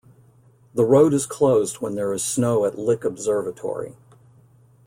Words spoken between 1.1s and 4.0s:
is closed when there is snow at Lick Observatory.